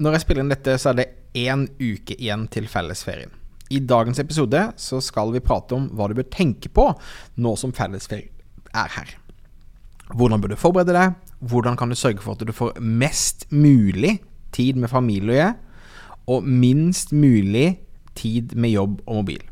Når 0.00 0.14
jeg 0.16 0.24
spiller 0.24 0.44
inn 0.44 0.52
dette, 0.52 0.74
så 0.80 0.94
er 0.94 0.96
det 0.96 1.10
én 1.36 1.66
uke 1.76 2.14
igjen 2.16 2.46
til 2.52 2.68
fellesferien. 2.72 3.32
I 3.70 3.82
dagens 3.84 4.18
episode 4.18 4.62
så 4.80 4.98
skal 5.04 5.34
vi 5.34 5.42
prate 5.44 5.76
om 5.76 5.90
hva 5.94 6.08
du 6.08 6.16
bør 6.16 6.26
tenke 6.32 6.70
på 6.72 6.86
nå 7.38 7.52
som 7.60 7.74
fellesferien 7.76 8.32
er 8.72 8.88
her. 8.96 9.12
Hvordan 10.16 10.40
bør 10.40 10.54
du 10.54 10.58
forberede 10.58 10.96
deg? 10.96 11.18
Hvordan 11.52 11.76
kan 11.78 11.92
du 11.92 11.98
sørge 11.98 12.24
for 12.24 12.32
at 12.32 12.46
du 12.48 12.54
får 12.56 12.80
mest 12.80 13.44
mulig 13.52 14.16
tid 14.56 14.80
med 14.80 14.90
familie, 14.90 15.52
og 16.26 16.48
minst 16.48 17.12
mulig 17.12 17.78
tid 18.16 18.56
med 18.56 18.72
jobb 18.72 18.98
og 19.04 19.20
mobil? 19.20 19.44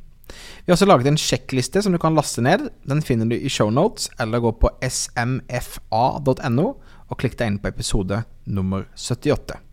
Vi 0.64 0.72
har 0.72 0.78
også 0.78 0.88
laget 0.88 1.12
en 1.12 1.20
sjekkliste 1.20 1.84
som 1.84 1.92
du 1.92 2.00
kan 2.00 2.16
laste 2.16 2.40
ned. 2.44 2.70
Den 2.88 3.04
finner 3.04 3.28
du 3.28 3.36
i 3.36 3.52
shownotes, 3.52 4.08
eller 4.20 4.40
gå 4.40 4.56
på 4.56 4.72
smfa.no 4.80 6.68
og 7.08 7.16
klikk 7.20 7.36
deg 7.38 7.52
inn 7.52 7.62
på 7.62 7.68
episode 7.70 8.24
nummer 8.48 8.88
78. 8.96 9.67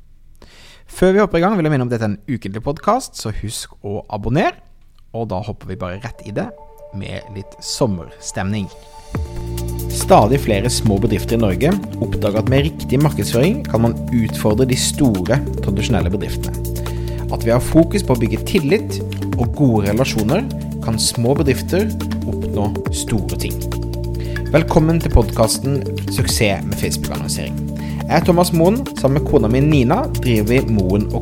Før 0.86 1.16
vi 1.16 1.20
hopper 1.20 1.40
i 1.40 1.42
gang, 1.42 1.56
vil 1.58 1.66
jeg 1.66 1.74
minne 1.74 1.86
om 1.88 1.90
at 1.90 1.96
dette 1.96 2.06
er 2.06 2.14
en 2.14 2.22
ukentlig 2.30 2.62
podkast, 2.64 3.18
så 3.18 3.34
husk 3.42 3.74
å 3.86 4.04
abonnere. 4.14 4.60
Og 5.16 5.30
da 5.32 5.40
hopper 5.44 5.72
vi 5.72 5.80
bare 5.80 6.02
rett 6.04 6.22
i 6.28 6.34
det 6.36 6.50
med 6.96 7.26
litt 7.36 7.56
sommerstemning. 7.64 8.68
Stadig 9.96 10.42
flere 10.44 10.70
små 10.70 10.98
bedrifter 11.02 11.38
i 11.38 11.42
Norge 11.42 11.72
oppdager 12.04 12.42
at 12.42 12.52
med 12.52 12.68
riktig 12.68 13.00
markedsføring 13.02 13.62
kan 13.68 13.86
man 13.86 13.96
utfordre 14.14 14.68
de 14.70 14.78
store, 14.80 15.40
tradisjonelle 15.64 16.12
bedriftene. 16.14 16.76
At 17.34 17.46
vi 17.48 17.54
har 17.56 17.64
fokus 17.64 18.06
på 18.06 18.16
å 18.16 18.22
bygge 18.22 18.44
tillit 18.48 19.00
og 19.40 19.56
gode 19.58 19.88
relasjoner, 19.90 20.46
kan 20.86 21.00
små 21.02 21.34
bedrifter 21.40 21.90
oppnå 22.30 22.70
store 22.94 23.40
ting. 23.42 23.58
Velkommen 24.54 25.02
til 25.02 25.12
podkasten 25.12 25.82
'Suksess 26.12 26.64
med 26.64 26.78
Facebook-annonsering'. 26.78 27.75
Jeg 28.06 28.26
Thomas 28.28 28.52
Moen. 28.54 28.82
Sammen 29.00 29.18
med 29.18 29.30
kona 29.30 29.50
mi 29.50 29.60
Nina 29.66 30.04
driver 30.20 30.52
vi 30.52 30.74
Moen 30.74 31.08
Co. 31.10 31.22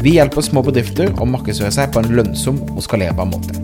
Vi 0.00 0.14
hjelper 0.16 0.44
små 0.46 0.62
bedrifter 0.64 1.10
å 1.20 1.26
markedsføre 1.28 1.72
seg 1.74 1.90
på 1.92 2.00
en 2.00 2.12
lønnsom 2.16 2.60
og 2.72 2.80
skalerbar 2.84 3.28
måte. 3.28 3.56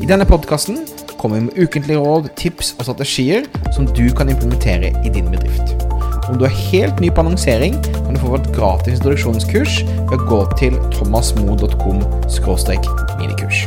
I 0.00 0.08
denne 0.08 0.26
podkasten 0.26 0.80
kommer 1.20 1.38
vi 1.38 1.44
med 1.46 1.60
ukentlige 1.60 2.00
råd, 2.00 2.30
tips 2.40 2.72
og 2.78 2.88
strategier 2.88 3.46
som 3.76 3.86
du 3.86 4.08
kan 4.16 4.32
implementere 4.32 4.90
i 5.04 5.12
din 5.14 5.28
bedrift. 5.30 5.76
Om 6.30 6.40
du 6.40 6.46
er 6.48 6.58
helt 6.70 7.02
ny 7.02 7.10
på 7.12 7.22
annonsering, 7.22 7.76
kan 7.92 8.16
du 8.16 8.22
få 8.22 8.34
vårt 8.34 8.50
gratis 8.56 8.98
introduksjonskurs 8.98 9.82
ved 10.10 10.16
å 10.18 10.26
gå 10.30 10.40
til 10.58 10.80
thomasmo.com 10.96 12.02
minikurs. 13.20 13.66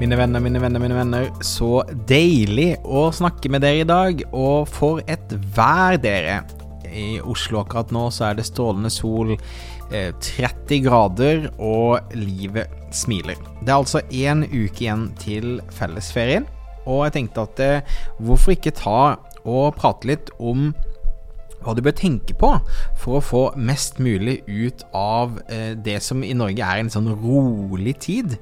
Mine 0.00 0.16
venner, 0.18 0.40
mine 0.40 0.60
venner, 0.60 0.80
mine 0.80 0.96
venner. 0.96 1.28
Så 1.44 1.84
deilig 2.08 2.74
å 2.82 3.06
snakke 3.14 3.48
med 3.52 3.62
dere 3.64 3.84
i 3.84 3.88
dag. 3.88 4.24
Og 4.34 4.68
for 4.68 5.00
et 5.06 5.32
vær, 5.54 5.96
dere. 6.02 6.42
I 6.94 7.20
Oslo 7.20 7.62
akkurat 7.62 7.92
nå 7.94 8.06
så 8.14 8.28
er 8.30 8.38
det 8.38 8.46
strålende 8.48 8.92
sol, 8.92 9.34
30 9.90 10.46
eh, 10.46 10.80
grader, 10.84 11.48
og 11.58 12.14
livet 12.16 12.70
smiler. 12.94 13.38
Det 13.60 13.70
er 13.70 13.76
altså 13.76 14.02
én 14.10 14.46
uke 14.46 14.86
igjen 14.86 15.08
til 15.20 15.58
fellesferien, 15.74 16.48
og 16.84 17.06
jeg 17.06 17.16
tenkte 17.18 17.46
at 17.48 17.62
eh, 17.64 17.94
hvorfor 18.22 18.56
ikke 18.56 18.74
ta 18.78 18.98
og 19.44 19.76
prate 19.76 20.08
litt 20.08 20.32
om 20.40 20.72
hva 21.64 21.72
du 21.72 21.80
bør 21.84 21.94
tenke 21.96 22.36
på 22.36 22.50
for 23.00 23.18
å 23.18 23.24
få 23.24 23.42
mest 23.56 24.00
mulig 24.02 24.40
ut 24.48 24.84
av 24.96 25.38
eh, 25.48 25.72
det 25.76 25.96
som 26.04 26.20
i 26.24 26.34
Norge 26.36 26.60
er 26.60 26.82
en 26.82 26.92
sånn 26.92 27.08
rolig 27.22 27.96
tid, 28.04 28.36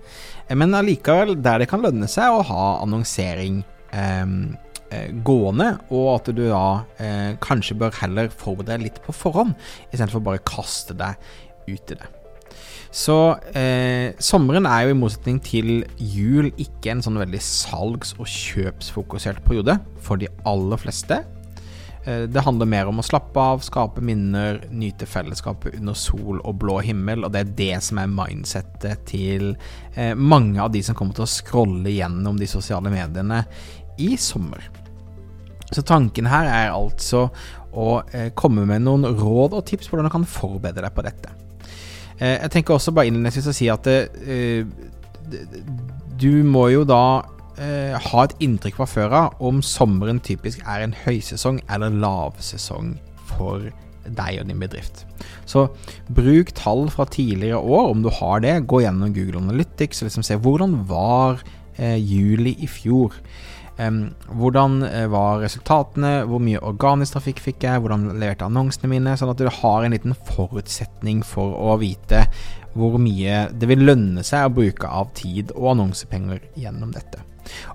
men 0.50 0.74
allikevel 0.74 1.36
der 1.42 1.62
det 1.62 1.70
kan 1.70 1.84
lønne 1.84 2.10
seg 2.10 2.34
å 2.34 2.42
ha 2.50 2.66
annonsering 2.82 3.62
eh, 3.94 4.26
gående, 5.24 5.74
og 5.90 6.08
at 6.16 6.32
du 6.36 6.42
da 6.46 6.64
eh, 7.02 7.30
kanskje 7.42 7.78
bør 7.80 7.94
heller 8.02 8.32
forberede 8.32 8.76
deg 8.76 8.88
litt 8.88 9.04
på 9.04 9.14
forhånd, 9.16 9.54
istedenfor 9.90 10.24
bare 10.24 10.44
kaste 10.46 10.96
deg 10.98 11.16
ut 11.68 11.94
i 11.94 11.98
det. 12.00 12.10
Så 12.92 13.16
eh, 13.56 14.12
sommeren 14.20 14.66
er 14.68 14.84
jo 14.84 14.92
i 14.92 14.98
motsetning 14.98 15.38
til 15.40 15.70
jul 15.96 16.50
ikke 16.60 16.92
en 16.92 17.04
sånn 17.04 17.16
veldig 17.22 17.40
salgs- 17.40 18.12
og 18.18 18.28
kjøpsfokusert 18.28 19.40
periode 19.46 19.78
for 20.04 20.20
de 20.20 20.28
aller 20.48 20.80
fleste. 20.80 21.22
Eh, 22.04 22.26
det 22.28 22.44
handler 22.44 22.68
mer 22.68 22.90
om 22.90 23.00
å 23.00 23.06
slappe 23.06 23.40
av, 23.40 23.64
skape 23.64 24.04
minner, 24.04 24.60
nyte 24.74 25.08
fellesskapet 25.08 25.78
under 25.78 25.96
sol 25.96 26.42
og 26.42 26.58
blå 26.60 26.80
himmel, 26.84 27.24
og 27.24 27.32
det 27.32 27.46
er 27.46 27.56
det 27.62 27.80
som 27.86 28.02
er 28.02 28.12
mindsettet 28.12 29.06
til 29.08 29.54
eh, 29.94 30.12
mange 30.12 30.60
av 30.60 30.74
de 30.74 30.84
som 30.84 30.98
kommer 30.98 31.16
til 31.16 31.24
å 31.24 31.32
scrolle 31.32 31.96
gjennom 31.96 32.36
de 32.40 32.50
sosiale 32.50 32.92
mediene 32.92 33.44
i 34.02 34.12
sommer. 34.20 34.68
Så 35.72 35.84
tanken 35.88 36.28
her 36.30 36.48
er 36.48 36.74
altså 36.74 37.26
å 37.72 38.02
eh, 38.12 38.30
komme 38.36 38.66
med 38.68 38.84
noen 38.84 39.06
råd 39.08 39.56
og 39.56 39.66
tips 39.68 39.88
på 39.88 39.96
hvordan 39.96 40.10
du 40.10 40.14
kan 40.14 40.28
forberede 40.28 40.84
deg 40.84 40.92
på 40.94 41.06
dette. 41.06 41.38
Jeg 42.22 42.52
tenker 42.54 42.76
også 42.76 42.92
bare 42.94 43.08
innledningsvis 43.08 43.48
å 43.50 43.54
si 43.56 43.66
at 43.72 43.88
du 46.22 46.42
må 46.46 46.68
jo 46.70 46.84
da 46.86 47.22
eh, 47.58 47.94
ha 47.98 48.24
et 48.24 48.34
inntrykk 48.44 48.80
fra 48.80 48.88
før 48.88 49.16
av 49.18 49.44
om 49.44 49.62
sommeren 49.64 50.20
typisk 50.22 50.62
er 50.68 50.84
en 50.84 50.96
høysesong 51.04 51.62
eller 51.72 51.94
lavsesong 52.02 52.94
for 53.32 53.70
deg 54.02 54.40
og 54.42 54.48
din 54.50 54.62
bedrift. 54.62 55.04
Så 55.46 55.68
bruk 56.10 56.50
tall 56.58 56.88
fra 56.90 57.06
tidligere 57.06 57.60
år, 57.60 57.92
om 57.92 58.02
du 58.02 58.10
har 58.10 58.42
det. 58.42 58.56
Gå 58.70 58.82
gjennom 58.82 59.14
Google 59.14 59.44
Analytics 59.44 60.02
og 60.02 60.10
liksom 60.10 60.26
se 60.26 60.38
hvordan 60.42 60.80
var 60.90 61.42
eh, 61.76 61.98
juli 61.98 62.56
i 62.58 62.70
fjor. 62.70 63.14
Hvordan 64.32 64.82
eh, 64.86 65.06
var 65.10 65.42
resultatene, 65.42 66.12
hvor 66.28 66.42
mye 66.44 66.60
organisk 66.62 67.16
trafikk 67.16 67.42
fikk 67.42 67.66
jeg, 67.66 67.82
hvordan 67.82 68.10
leverte 68.20 68.46
annonsene 68.46 68.90
mine, 68.92 69.16
sånn 69.18 69.32
at 69.32 69.40
du 69.40 69.48
har 69.48 69.84
en 69.86 69.94
liten 69.94 70.16
forutsetning 70.28 71.22
for 71.26 71.56
å 71.56 71.78
vite 71.82 72.26
hvor 72.72 72.96
mye 73.02 73.46
det 73.52 73.68
vil 73.68 73.84
lønne 73.84 74.24
seg 74.24 74.46
å 74.46 74.54
bruke 74.56 74.88
av 74.88 75.10
tid 75.18 75.52
og 75.56 75.74
annonsepenger 75.74 76.40
gjennom 76.58 76.94
dette. 76.94 77.20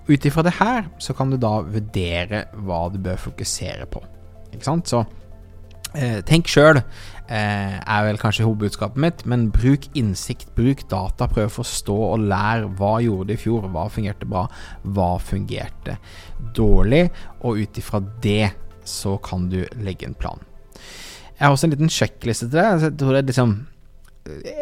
Ut 0.07 0.25
ifra 0.25 0.43
det 0.47 0.55
her 0.57 0.87
så 1.03 1.13
kan 1.17 1.31
du 1.31 1.37
da 1.41 1.59
vurdere 1.61 2.47
hva 2.65 2.87
du 2.93 2.97
bør 3.03 3.19
fokusere 3.27 3.85
på. 3.91 4.01
Ikke 4.53 4.65
sant? 4.65 4.89
Så 4.89 5.03
eh, 5.93 6.23
tenk 6.25 6.49
sjøl, 6.49 6.81
er 7.29 8.05
vel 8.07 8.19
kanskje 8.21 8.45
hovedbudskapet 8.47 9.01
mitt, 9.03 9.23
men 9.27 9.49
bruk 9.51 9.89
innsikt, 9.99 10.53
bruk 10.55 10.85
data, 10.91 11.27
prøv 11.27 11.49
å 11.49 11.55
forstå 11.57 11.97
og 12.11 12.27
lære 12.29 12.69
hva 12.79 12.93
gjorde 13.03 13.31
det 13.31 13.39
i 13.39 13.43
fjor, 13.43 13.67
hva 13.73 13.87
fungerte 13.91 14.29
bra, 14.29 14.45
hva 14.83 15.09
fungerte 15.19 15.97
dårlig, 16.55 17.07
og 17.43 17.63
ut 17.63 17.81
ifra 17.81 18.01
det 18.23 18.53
så 18.87 19.17
kan 19.23 19.49
du 19.51 19.61
legge 19.83 20.07
en 20.07 20.17
plan. 20.17 20.39
Jeg 21.37 21.45
har 21.45 21.53
også 21.53 21.67
en 21.67 21.75
liten 21.75 21.91
sjekkliste 21.93 22.47
til 22.47 22.57
deg. 22.57 22.85
Jeg 22.87 22.95
tror 22.97 23.13
det 23.13 23.19
er 23.19 23.27
liksom 23.29 23.57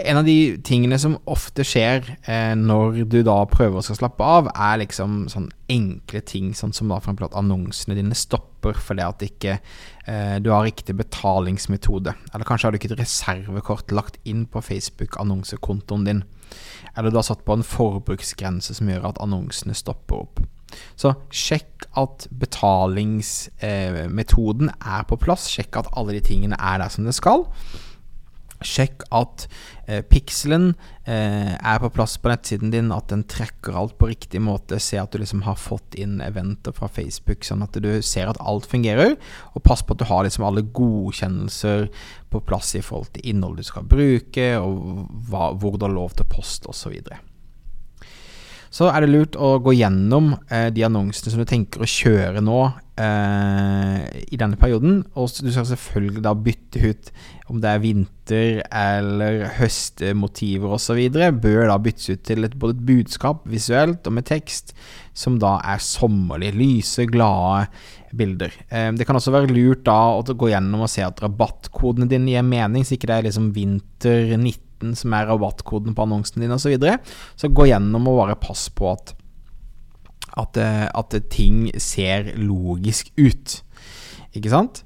en 0.05 0.19
av 0.19 0.25
de 0.27 0.57
tingene 0.65 0.97
som 1.01 1.17
ofte 1.31 1.63
skjer 1.65 2.05
eh, 2.29 2.53
når 2.57 3.05
du 3.09 3.19
da 3.25 3.37
prøver 3.49 3.79
å 3.79 3.97
slappe 3.97 4.23
av, 4.23 4.49
er 4.53 4.81
liksom 4.83 5.25
sånn 5.31 5.49
enkle 5.71 6.21
ting, 6.27 6.53
sånn 6.57 6.73
som 6.75 6.91
da 6.91 6.99
at 6.99 7.37
annonsene 7.37 7.97
dine 7.97 8.15
stopper 8.17 8.73
fordi 8.81 9.03
at 9.05 9.23
ikke 9.25 9.53
eh, 9.57 10.37
du 10.43 10.49
har 10.53 10.65
riktig 10.67 10.95
betalingsmetode. 10.99 12.11
Eller 12.33 12.45
kanskje 12.47 12.67
har 12.67 12.73
du 12.73 12.77
ikke 12.79 12.91
et 12.93 13.01
reservekort 13.01 13.87
lagt 13.95 14.15
inn 14.23 14.45
på 14.49 14.63
Facebook-annonsekontoen 14.65 16.07
din. 16.07 16.21
Eller 16.95 17.09
du 17.11 17.17
har 17.19 17.27
satt 17.27 17.45
på 17.45 17.53
en 17.55 17.65
forbruksgrense 17.65 18.71
som 18.77 18.89
gjør 18.89 19.09
at 19.11 19.21
annonsene 19.23 19.75
stopper 19.77 20.15
opp. 20.25 20.35
Så 20.99 21.07
sjekk 21.33 21.85
at 21.99 22.27
betalingsmetoden 22.35 24.69
eh, 24.69 24.75
er 24.97 25.03
på 25.07 25.15
plass. 25.21 25.43
Sjekk 25.51 25.73
at 25.81 25.91
alle 25.95 26.11
de 26.17 26.21
tingene 26.25 26.57
er 26.59 26.77
der 26.81 26.89
som 26.91 27.03
det 27.07 27.15
skal. 27.17 27.39
Sjekk 28.65 29.05
at 29.15 29.45
eh, 29.87 30.01
pikselen 30.05 30.71
eh, 31.05 31.53
er 31.55 31.81
på 31.81 31.91
plass 31.93 32.15
på 32.21 32.31
nettsiden 32.31 32.73
din, 32.73 32.91
at 32.95 33.11
den 33.11 33.23
trekker 33.29 33.77
alt 33.77 33.97
på 33.99 34.09
riktig 34.09 34.41
måte. 34.43 34.79
Se 34.81 34.99
at 35.01 35.13
du 35.13 35.21
liksom 35.21 35.45
har 35.45 35.59
fått 35.59 35.97
inn 35.99 36.17
eventer 36.25 36.75
fra 36.75 36.89
Facebook, 36.91 37.45
sånn 37.45 37.63
at 37.65 37.77
du 37.81 37.89
ser 38.05 38.31
at 38.31 38.41
alt 38.41 38.67
fungerer. 38.71 39.15
Og 39.53 39.65
pass 39.65 39.85
på 39.85 39.95
at 39.95 40.01
du 40.01 40.09
har 40.09 40.25
liksom 40.25 40.47
alle 40.47 40.65
godkjennelser 40.75 41.87
på 42.33 42.43
plass 42.47 42.73
i 42.75 42.83
forhold 42.83 43.13
til 43.15 43.31
innhold 43.31 43.61
du 43.61 43.67
skal 43.67 43.87
bruke, 43.87 44.49
og 44.59 45.05
hva, 45.29 45.51
hvor 45.53 45.77
du 45.77 45.87
har 45.87 45.95
lov 45.95 46.17
til 46.17 46.27
post 46.31 46.67
osv. 46.71 46.97
Så, 47.05 47.21
så 48.81 48.89
er 48.91 49.05
det 49.05 49.13
lurt 49.13 49.37
å 49.39 49.55
gå 49.63 49.77
gjennom 49.77 50.33
eh, 50.49 50.71
de 50.73 50.83
annonsene 50.87 51.31
som 51.31 51.43
du 51.43 51.47
tenker 51.49 51.85
å 51.85 51.89
kjøre 51.89 52.43
nå 52.43 52.59
eh, 53.01 54.03
i 54.31 54.39
denne 54.39 54.59
perioden. 54.59 55.03
Og 55.15 55.31
du 55.41 55.51
skal 55.51 55.67
selvfølgelig 55.71 56.23
da 56.25 56.33
bytte 56.35 56.81
ut 56.89 57.11
om 57.51 57.59
det 57.61 57.69
er 57.69 57.83
vinter- 57.83 58.61
eller 58.71 59.45
høstmotiver 59.59 60.75
osv. 60.77 61.01
Bør 61.41 61.67
da 61.69 61.77
byttes 61.81 62.09
ut 62.09 62.23
til 62.25 62.47
et, 62.47 62.57
både 62.59 62.77
et 62.77 62.85
budskap 62.87 63.45
visuelt 63.49 64.07
og 64.07 64.17
med 64.17 64.25
tekst 64.25 64.73
som 65.15 65.39
da 65.39 65.57
er 65.63 65.83
sommerlig. 65.83 66.53
Lyse, 66.57 67.05
glade 67.11 67.67
bilder. 68.15 68.53
Eh, 68.69 68.91
det 68.95 69.07
kan 69.07 69.17
også 69.19 69.33
være 69.35 69.51
lurt 69.53 69.85
da 69.87 69.99
å 70.15 70.23
gå 70.23 70.51
gjennom 70.51 70.85
og 70.85 70.91
se 70.91 71.03
at 71.05 71.21
rabattkodene 71.23 72.09
dine 72.09 72.33
gir 72.33 72.47
mening, 72.47 72.85
så 72.85 72.95
ikke 72.95 73.11
det 73.11 73.19
er 73.19 73.29
liksom 73.29 73.51
vinter 73.55 74.35
19 74.37 74.95
som 74.99 75.13
er 75.15 75.29
rabattkoden 75.29 75.95
på 75.95 76.03
annonsen 76.03 76.43
din 76.43 76.51
osv. 76.51 76.65
Så, 76.65 76.73
videre. 76.75 76.97
så 77.39 77.51
gå 77.51 77.69
gjennom 77.69 78.09
og 78.11 78.19
bare 78.23 78.39
pass 78.39 78.67
på 78.73 78.89
at, 78.91 79.15
at, 80.37 80.57
eh, 80.57 80.87
at 80.91 81.15
ting 81.31 81.69
ser 81.81 82.33
logisk 82.35 83.11
ut. 83.17 83.61
Ikke 84.35 84.51
sant? 84.51 84.83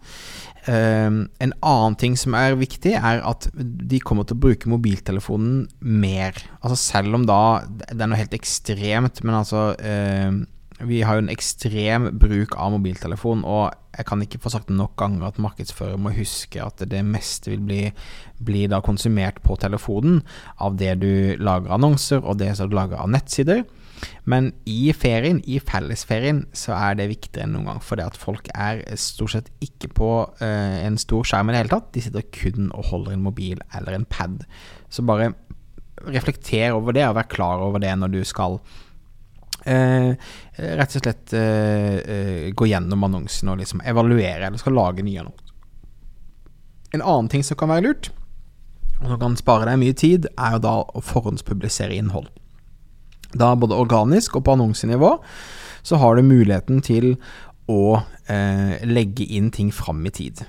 Um, 0.69 1.24
en 1.42 1.54
annen 1.66 1.96
ting 1.98 2.18
som 2.19 2.36
er 2.38 2.57
viktig, 2.60 2.92
er 2.94 3.24
at 3.25 3.48
de 3.56 4.00
kommer 4.04 4.28
til 4.28 4.36
å 4.38 4.44
bruke 4.44 4.69
mobiltelefonen 4.69 5.63
mer. 5.80 6.36
Altså 6.60 6.78
selv 6.78 7.16
om 7.16 7.24
da 7.25 7.63
Det 7.66 7.96
er 7.96 8.10
noe 8.12 8.19
helt 8.19 8.36
ekstremt, 8.36 9.24
men 9.24 9.38
altså 9.40 9.72
um, 9.80 10.44
Vi 10.84 11.00
har 11.07 11.16
jo 11.18 11.24
en 11.24 11.31
ekstrem 11.31 12.10
bruk 12.19 12.54
av 12.60 12.75
mobiltelefon, 12.75 13.42
og 13.48 13.72
jeg 13.96 14.07
kan 14.07 14.22
ikke 14.24 14.40
få 14.44 14.51
sagt 14.54 14.69
nok 14.72 14.94
ganger 15.00 15.28
at 15.28 15.42
markedsfører 15.42 15.98
må 16.00 16.13
huske 16.16 16.62
at 16.63 16.84
det 16.92 17.01
meste 17.04 17.51
vil 17.51 17.66
bli, 17.66 17.81
bli 18.40 18.68
da 18.72 18.80
konsumert 18.84 19.42
på 19.44 19.57
telefonen 19.60 20.22
av 20.62 20.78
det 20.80 20.94
du 21.01 21.36
lager 21.42 21.74
annonser, 21.75 22.22
og 22.24 22.40
det 22.40 22.54
som 22.56 22.69
du 22.69 22.78
lager 22.78 23.01
av 23.01 23.12
nettsider. 23.12 23.66
Men 24.30 24.51
i 24.69 24.92
ferien, 24.96 25.42
i 25.50 25.60
fellesferien, 25.63 26.44
så 26.56 26.75
er 26.78 26.98
det 27.00 27.10
viktigere 27.12 27.48
enn 27.48 27.56
noen 27.57 27.69
gang. 27.72 27.81
For 27.84 28.00
det 28.00 28.07
at 28.12 28.19
folk 28.19 28.50
er 28.54 28.84
stort 29.00 29.36
sett 29.36 29.51
ikke 29.66 29.92
på 30.00 30.10
eh, 30.44 30.80
en 30.86 31.00
stor 31.01 31.28
skjerm 31.28 31.50
i 31.50 31.56
det 31.56 31.63
hele 31.63 31.74
tatt. 31.74 31.92
De 31.96 32.04
sitter 32.06 32.28
kun 32.36 32.69
og 32.69 32.92
holder 32.92 33.16
en 33.16 33.25
mobil 33.25 33.62
eller 33.75 33.98
en 33.98 34.07
pad. 34.10 34.44
Så 34.94 35.06
bare 35.07 35.34
reflekter 36.07 36.75
over 36.75 36.96
det, 36.96 37.07
og 37.07 37.18
vær 37.18 37.31
klar 37.31 37.63
over 37.63 37.81
det 37.84 37.92
når 38.00 38.13
du 38.13 38.22
skal 38.28 38.60
eh, 39.68 40.13
rett 40.56 40.96
og 40.96 41.04
slett 41.04 41.34
eh, 41.36 41.98
eh 42.00 42.46
gå 42.56 42.69
gjennom 42.69 43.04
annonsen 43.10 43.51
og 43.51 43.60
liksom 43.60 43.84
evaluere, 43.84 44.48
eller 44.48 44.62
skal 44.62 44.78
lage 44.78 45.04
nye 45.04 45.25
annonser. 45.25 45.56
En 46.96 47.04
annen 47.04 47.30
ting 47.30 47.44
som 47.46 47.60
kan 47.60 47.69
være 47.69 47.86
lurt, 47.86 48.12
og 49.00 49.12
som 49.12 49.19
kan 49.22 49.36
spare 49.40 49.68
deg 49.69 49.81
mye 49.81 49.96
tid, 49.96 50.30
er 50.40 50.56
jo 50.56 50.63
da 50.63 50.75
å 50.84 51.04
forhåndspublisere 51.04 51.96
innhold 52.00 52.31
da 53.33 53.53
både 53.59 53.77
organisk 53.77 54.39
og 54.39 54.45
på 54.47 54.55
annonsenivå, 54.55 55.15
så 55.85 55.99
har 56.01 56.15
du 56.15 56.25
muligheten 56.25 56.81
til 56.85 57.13
å 57.69 57.99
eh, 58.27 58.79
legge 58.89 59.27
inn 59.29 59.51
ting 59.53 59.69
fram 59.75 60.01
i 60.07 60.13
tid. 60.13 60.41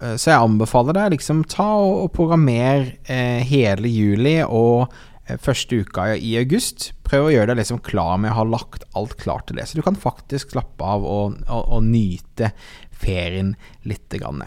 Eh, 0.00 0.16
så 0.18 0.32
jeg 0.32 0.42
anbefaler 0.42 0.96
deg 0.96 1.14
liksom 1.16 1.44
ta 1.50 1.68
og, 1.80 2.06
og 2.06 2.10
programmer 2.16 2.90
eh, 3.08 3.40
hele 3.46 3.90
juli 3.90 4.38
og 4.44 4.92
eh, 5.26 5.38
første 5.42 5.82
uka 5.84 6.10
i 6.16 6.34
august. 6.40 6.90
Prøv 7.06 7.28
å 7.28 7.32
gjøre 7.34 7.52
deg 7.52 7.62
liksom 7.62 7.82
klar 7.86 8.18
med 8.20 8.34
å 8.34 8.40
ha 8.40 8.48
lagt 8.56 8.86
alt 8.98 9.16
klart 9.22 9.48
til 9.48 9.60
det, 9.60 9.68
så 9.70 9.78
du 9.78 9.86
kan 9.86 9.98
faktisk 9.98 10.56
slappe 10.56 10.84
av 10.84 11.06
og, 11.06 11.40
og, 11.46 11.72
og 11.78 11.86
nyte 11.86 12.52
ferien 12.96 13.54
lite 13.86 14.20
grann. 14.20 14.44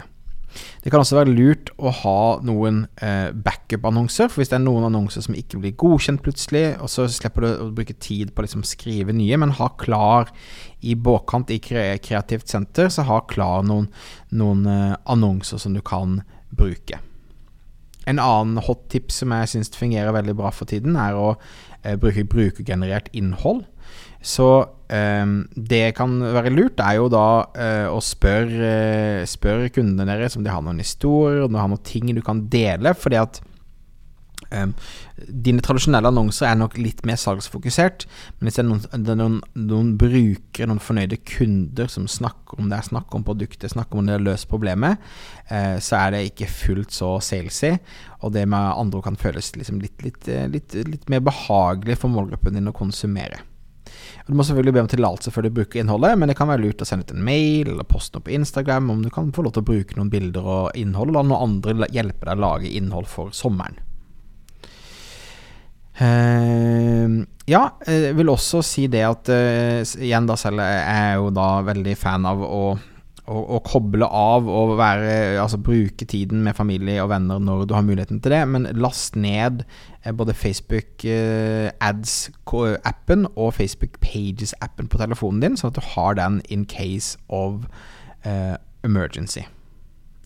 Det 0.82 0.90
kan 0.92 1.02
også 1.02 1.18
være 1.18 1.34
lurt 1.34 1.70
å 1.78 1.92
ha 2.00 2.20
noen 2.46 2.82
eh, 3.04 3.30
backup-annonser. 3.34 4.30
For 4.30 4.40
hvis 4.40 4.52
det 4.52 4.58
er 4.58 4.64
noen 4.64 4.88
annonser 4.88 5.24
som 5.24 5.36
ikke 5.36 5.60
blir 5.62 5.76
godkjent 5.80 6.22
plutselig, 6.24 6.64
og 6.80 6.90
så 6.92 7.06
slipper 7.10 7.46
du 7.46 7.50
å 7.52 7.68
bruke 7.76 7.96
tid 8.00 8.32
på 8.32 8.42
å 8.42 8.46
liksom 8.46 8.64
skrive 8.66 9.14
nye, 9.16 9.38
men 9.40 9.54
ha 9.60 9.70
klar 9.80 10.32
i 10.80 10.96
båkant 10.96 11.52
i 11.52 11.60
Kreativt 11.62 12.50
senter, 12.50 12.90
så 12.92 13.06
ha 13.08 13.20
klar 13.30 13.64
noen, 13.66 13.90
noen 14.34 14.66
eh, 14.70 14.98
annonser 15.12 15.60
som 15.62 15.76
du 15.76 15.82
kan 15.84 16.20
bruke. 16.50 17.00
En 18.08 18.18
annen 18.18 18.62
hot 18.64 18.88
tip 18.90 19.12
som 19.14 19.32
jeg 19.36 19.52
syns 19.52 19.74
fungerer 19.76 20.14
veldig 20.16 20.34
bra 20.38 20.50
for 20.54 20.70
tiden, 20.70 20.96
er 20.98 21.18
å 21.18 21.34
eh, 21.84 21.96
bruke 22.00 22.26
brukergenerert 22.26 23.12
innhold. 23.16 23.66
Så 24.20 24.50
det 24.90 25.92
kan 25.94 26.16
være 26.34 26.50
lurt, 26.50 26.80
er 26.82 26.96
jo 26.98 27.10
da 27.12 27.26
uh, 27.46 27.86
å 27.92 28.00
spørre 28.02 29.22
spør 29.30 29.68
kundene 29.74 30.08
deres 30.08 30.34
om 30.38 30.42
de 30.42 30.50
har 30.50 30.64
noen 30.66 30.82
historier, 30.82 31.44
om 31.44 31.54
de 31.54 31.60
har 31.60 31.70
noen 31.70 31.86
ting 31.86 32.10
du 32.16 32.22
kan 32.26 32.42
dele. 32.50 32.90
Fordi 32.98 33.20
at 33.20 33.38
um, 34.50 34.72
dine 35.46 35.62
tradisjonelle 35.62 36.10
annonser 36.10 36.48
er 36.48 36.58
nok 36.58 36.74
litt 36.80 37.04
mer 37.06 37.20
salgsfokusert. 37.22 38.08
Men 38.38 38.48
hvis 38.48 38.58
det 38.58 38.64
er 38.64 38.68
noen, 38.70 38.82
det 38.90 39.12
er 39.14 39.20
noen, 39.20 39.36
noen 39.68 39.92
brukere, 40.00 40.66
noen 40.70 40.82
fornøyde 40.82 41.20
kunder 41.36 41.90
som 41.92 42.08
snakker 42.10 42.58
om 42.58 42.72
det 42.72 42.80
er 42.80 42.88
snakk 42.90 43.14
om 43.14 43.26
produktet, 43.26 43.70
snakker 43.70 44.00
om 44.00 44.10
det 44.10 44.16
er 44.16 44.26
løst 44.26 44.50
problemet, 44.50 44.98
uh, 45.52 45.76
så 45.78 46.00
er 46.00 46.16
det 46.16 46.24
ikke 46.32 46.50
fullt 46.50 46.96
så 46.96 47.12
salesy. 47.22 47.76
Og 48.24 48.34
det 48.34 48.42
med 48.50 48.74
andre 48.74 49.04
kan 49.06 49.20
føles 49.20 49.52
liksom 49.54 49.78
litt, 49.84 50.02
litt, 50.02 50.26
litt, 50.50 50.74
litt 50.88 51.06
mer 51.12 51.22
behagelig 51.30 52.00
for 52.02 52.10
målgruppen 52.12 52.58
din 52.58 52.72
å 52.72 52.76
konsumere. 52.76 53.44
Du 54.30 54.36
må 54.38 54.44
selvfølgelig 54.46 54.76
be 54.76 54.82
om 54.84 54.88
tillatelse 54.90 55.32
før 55.34 55.48
du 55.48 55.54
bruker 55.56 55.80
innholdet, 55.82 56.14
men 56.20 56.30
det 56.30 56.36
kan 56.38 56.46
være 56.46 56.62
lurt 56.62 56.82
å 56.84 56.86
sende 56.86 57.02
ut 57.02 57.14
en 57.16 57.24
mail 57.26 57.72
eller 57.72 57.86
poste 57.88 58.14
noe 58.14 58.22
på 58.28 58.34
Instagram 58.36 58.92
om 58.92 59.00
du 59.02 59.08
kan 59.10 59.32
få 59.34 59.42
lov 59.42 59.56
til 59.56 59.64
å 59.64 59.70
bruke 59.72 59.96
noen 59.98 60.12
bilder 60.12 60.46
og 60.46 60.78
innhold, 60.78 61.10
eller 61.10 61.26
noen 61.26 61.48
andre 61.48 61.88
hjelper 61.90 62.30
deg 62.30 62.38
å 62.38 62.44
lage 62.44 62.70
innhold 62.78 63.10
for 63.10 63.34
sommeren. 63.34 63.80
Uh, 66.00 67.26
ja, 67.50 67.64
jeg 67.84 68.14
vil 68.16 68.30
også 68.32 68.62
si 68.64 68.86
det 68.88 69.02
at 69.04 69.32
uh, 69.34 69.82
igjen 69.98 70.30
da 70.30 70.38
selv 70.38 70.62
er 70.62 70.78
jeg 70.78 71.18
jo 71.18 71.34
da 71.34 71.48
veldig 71.66 71.96
fan 71.98 72.30
av 72.30 72.46
å 72.46 72.62
å, 73.30 73.40
å, 73.56 73.60
koble 73.64 74.06
av 74.06 74.48
og 74.50 74.74
være, 74.80 75.12
altså 75.40 75.60
bruke 75.62 76.06
tiden 76.08 76.42
med 76.44 76.56
familie 76.58 77.02
og 77.02 77.12
venner 77.12 77.42
når 77.42 77.66
du 77.68 77.74
har 77.76 77.86
muligheten 77.86 78.20
til 78.22 78.34
det. 78.34 78.40
Men 78.50 78.66
last 78.80 79.16
ned 79.18 79.62
eh, 80.02 80.12
både 80.16 80.34
Facebook 80.36 81.04
eh, 81.06 81.70
Ads-appen 81.86 83.28
og 83.36 83.54
Facebook 83.56 84.00
Pages-appen 84.02 84.90
på 84.90 85.00
telefonen 85.00 85.44
din, 85.44 85.60
sånn 85.60 85.72
at 85.72 85.78
du 85.78 85.92
har 85.94 86.18
den 86.18 86.40
in 86.50 86.66
case 86.68 87.18
of 87.28 87.68
uh, 88.26 88.56
emergency. 88.86 89.46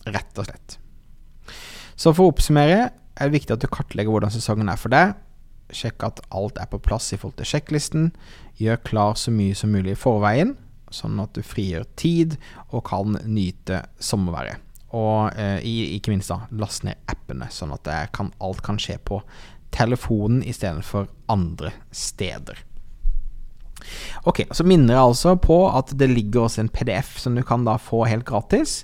Rett 0.09 0.41
og 0.41 0.49
slett. 0.49 0.79
Så 1.95 2.11
for 2.11 2.25
å 2.25 2.33
oppsummere 2.33 2.89
er 2.89 3.29
det 3.29 3.37
viktig 3.37 3.55
at 3.55 3.63
du 3.63 3.69
kartlegger 3.71 4.11
hvordan 4.11 4.33
sesongen 4.33 4.71
er 4.71 4.81
for 4.81 4.93
deg. 4.93 5.13
Sjekk 5.73 6.03
at 6.05 6.19
alt 6.35 6.59
er 6.61 6.67
på 6.69 6.81
plass 6.83 7.13
i 7.13 7.19
forhold 7.19 7.37
til 7.39 7.53
sjekklisten. 7.53 8.11
Gjør 8.61 8.81
klar 8.85 9.17
så 9.19 9.33
mye 9.33 9.55
som 9.57 9.71
mulig 9.73 9.95
i 9.95 9.99
forveien 9.99 10.55
sånn 10.93 11.19
at 11.23 11.33
du 11.35 11.41
frigjør 11.45 11.87
tid 11.99 12.37
og 12.69 12.85
kan 12.89 13.17
nyte 13.25 13.83
sommerværet. 13.99 14.61
Og 14.95 15.33
eh, 15.35 15.59
ikke 15.97 16.13
minst 16.13 16.31
da, 16.31 16.45
last 16.55 16.85
ned 16.87 17.01
appene, 17.11 17.49
sånn 17.51 17.73
at 17.75 17.89
kan, 18.15 18.31
alt 18.39 18.61
kan 18.63 18.79
skje 18.79 18.99
på 19.03 19.19
telefonen 19.75 20.43
istedenfor 20.47 21.09
andre 21.31 21.73
steder. 21.91 22.61
Ok, 24.25 24.45
Så 24.51 24.63
minner 24.67 24.95
jeg 24.95 25.03
altså 25.03 25.35
på 25.41 25.59
at 25.69 25.93
det 25.97 26.09
ligger 26.09 26.45
også 26.45 26.63
en 26.63 26.71
PDF 26.73 27.17
som 27.21 27.35
du 27.35 27.43
kan 27.45 27.65
da 27.65 27.77
få 27.81 28.05
helt 28.09 28.25
gratis. 28.25 28.83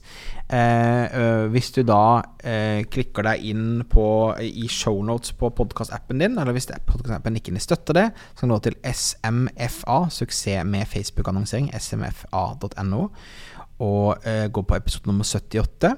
Eh, 0.52 1.48
hvis 1.48 1.70
du 1.72 1.80
da 1.88 2.22
eh, 2.44 2.84
klikker 2.92 3.24
deg 3.24 3.46
inn 3.54 3.86
på, 3.88 4.06
i 4.44 4.68
shownotes 4.68 5.32
på 5.40 5.52
podkastappen 5.56 6.20
din, 6.20 6.36
eller 6.36 6.52
hvis 6.56 6.68
podkastappen 6.88 7.40
ikke 7.40 7.56
støtter 7.64 7.96
det, 7.96 8.08
så 8.34 8.44
kan 8.44 8.52
du 8.52 8.58
gå 8.58 8.66
til 8.68 8.80
SMFA, 8.84 10.00
suksess 10.12 10.68
med 10.68 10.90
Facebook-annonsering, 10.92 11.72
smfa.no, 11.72 13.04
og 13.82 14.28
eh, 14.28 14.48
gå 14.52 14.66
på 14.68 14.76
episode 14.76 15.08
nummer 15.08 15.28
78. 15.28 15.96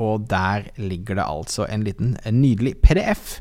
Og 0.00 0.24
der 0.30 0.70
ligger 0.80 1.18
det 1.18 1.26
altså 1.26 1.66
en 1.68 1.84
liten 1.84 2.16
en 2.24 2.40
nydelig 2.40 2.78
PDF 2.80 3.40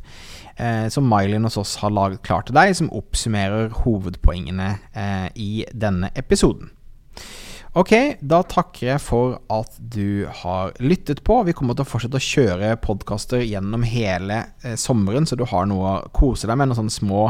som 0.92 1.06
Mylin 1.08 1.48
hos 1.48 1.58
oss 1.62 1.78
har 1.80 1.94
laget 1.96 2.24
klar 2.28 2.44
til 2.44 2.58
deg, 2.58 2.74
som 2.76 2.92
oppsummerer 2.96 3.72
hovedpoengene 3.86 4.74
eh, 4.92 5.30
i 5.40 5.52
denne 5.72 6.12
episoden. 6.20 6.74
Ok, 7.78 7.92
da 8.26 8.40
takker 8.50 8.88
jeg 8.88 9.02
for 9.04 9.36
at 9.54 9.76
du 9.78 10.26
har 10.42 10.72
lyttet 10.82 11.22
på. 11.26 11.36
Vi 11.46 11.54
kommer 11.54 11.78
til 11.78 11.86
å 11.86 11.90
fortsette 11.92 12.18
å 12.18 12.24
kjøre 12.24 12.72
podkaster 12.82 13.44
gjennom 13.46 13.86
hele 13.86 14.40
eh, 14.66 14.74
sommeren, 14.74 15.28
så 15.30 15.38
du 15.38 15.46
har 15.52 15.70
noe 15.70 15.92
å 15.92 16.10
kose 16.16 16.50
deg 16.50 16.58
med. 16.58 16.72
Noen 16.72 16.80
sånne 16.80 16.96
små 16.96 17.28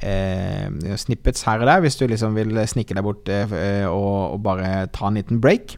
eh, 0.00 0.96
snippets 0.96 1.44
her 1.44 1.60
og 1.60 1.68
der, 1.68 1.84
hvis 1.84 2.00
du 2.00 2.06
liksom 2.08 2.32
vil 2.38 2.56
snike 2.70 2.96
deg 2.96 3.04
bort 3.04 3.28
eh, 3.28 3.84
og, 3.84 4.38
og, 4.38 4.40
bare 4.46 4.86
ta 4.94 5.10
en 5.10 5.20
liten 5.20 5.42
break. 5.44 5.76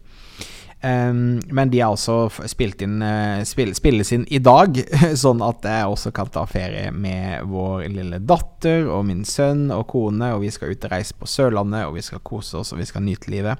Um, 0.86 1.40
men 1.50 1.70
de 1.72 1.80
er 1.80 1.90
også 1.90 2.46
spilt 2.46 2.82
inn, 2.84 3.00
uh, 3.02 3.40
spill, 3.48 3.72
spilles 3.74 4.12
inn 4.14 4.26
i 4.30 4.38
dag, 4.44 4.76
sånn 5.22 5.40
at 5.42 5.64
jeg 5.66 5.88
også 5.90 6.12
kan 6.14 6.30
ta 6.30 6.44
ferie 6.46 6.92
med 6.94 7.48
vår 7.50 7.88
lille 7.90 8.20
datter 8.22 8.86
og 8.86 9.06
min 9.08 9.24
sønn 9.26 9.66
og 9.74 9.86
kone. 9.90 10.30
Og 10.36 10.44
vi 10.44 10.52
skal 10.54 10.74
ut 10.74 10.86
og 10.86 10.92
reise 10.92 11.16
på 11.16 11.28
Sørlandet, 11.30 11.88
og 11.88 11.96
vi 11.96 12.04
skal 12.06 12.22
kose 12.26 12.60
oss 12.60 12.74
og 12.74 12.82
vi 12.82 12.86
skal 12.86 13.06
nyte 13.06 13.32
livet. 13.32 13.58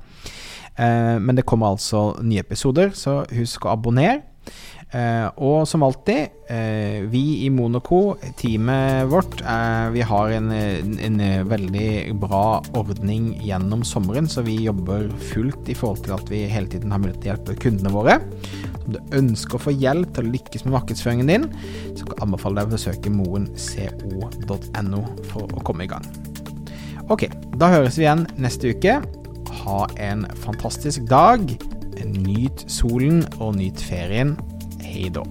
Uh, 0.77 1.17
men 1.19 1.35
det 1.39 1.47
kommer 1.49 1.75
altså 1.75 2.13
nye 2.23 2.45
episoder, 2.45 2.95
så 2.95 3.23
husk 3.33 3.67
å 3.67 3.75
abonnere. 3.75 4.23
Uh, 4.95 5.27
og 5.43 5.65
som 5.67 5.83
alltid, 5.83 6.31
uh, 6.47 7.03
vi 7.11 7.43
i 7.43 7.49
Monaco, 7.51 8.15
teamet 8.39 9.09
vårt, 9.11 9.41
uh, 9.43 9.91
vi 9.91 10.05
har 10.07 10.31
en, 10.37 10.53
en, 10.55 11.19
veldig 11.51 12.15
bra 12.23 12.61
ordning 12.79 13.33
gjennom 13.43 13.83
sommeren, 13.83 14.31
så 14.31 14.45
vi 14.47 14.55
jobber 14.63 15.11
fullt 15.33 15.67
i 15.69 15.75
forhold 15.75 16.07
til 16.07 16.15
at 16.15 16.31
vi 16.31 16.45
hele 16.47 16.71
tiden 16.71 16.95
har 16.95 17.03
mulighet 17.03 17.19
til 17.19 17.33
å 17.33 17.35
hjelpe 17.35 17.59
kundene 17.67 17.95
våre. 17.97 18.17
Om 18.85 18.95
du 18.95 19.19
ønsker 19.19 19.59
å 19.59 19.65
få 19.67 19.75
hjelp 19.75 20.15
til 20.15 20.29
å 20.29 20.35
lykkes 20.39 20.69
med 20.69 20.77
markedsføringen 20.79 21.35
din, 21.35 21.51
så 21.99 22.07
kan 22.07 22.15
jeg 22.15 22.27
anbefale 22.31 22.63
deg 22.63 22.71
å 22.71 22.77
besøke 22.79 23.15
moenco.no 23.19 25.05
for 25.33 25.51
å 25.51 25.67
komme 25.67 25.91
i 25.91 25.91
gang. 25.91 26.07
Ok, 27.11 27.27
da 27.59 27.75
høres 27.75 27.99
vi 27.99 28.07
igjen 28.07 28.29
neste 28.39 28.71
uke. 28.71 29.01
Ha 29.67 29.81
en 29.99 30.29
fantastisk 30.47 31.11
dag. 31.11 31.51
Nyt 32.07 32.69
solen 32.71 33.25
og 33.41 33.59
nyt 33.59 33.83
ferien. 33.83 34.39
Hei 34.97 35.11
da. 35.11 35.23